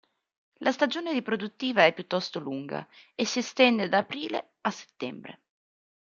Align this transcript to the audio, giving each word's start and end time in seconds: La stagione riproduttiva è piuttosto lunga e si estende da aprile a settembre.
La 0.61 0.71
stagione 0.71 1.11
riproduttiva 1.11 1.85
è 1.85 1.93
piuttosto 1.93 2.39
lunga 2.39 2.87
e 3.13 3.23
si 3.23 3.37
estende 3.37 3.87
da 3.87 3.99
aprile 3.99 4.53
a 4.61 4.71
settembre. 4.71 5.41